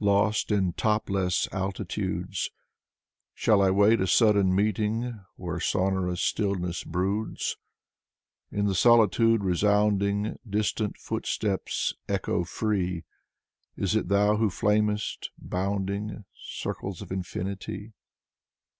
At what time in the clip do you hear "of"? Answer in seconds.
17.00-17.12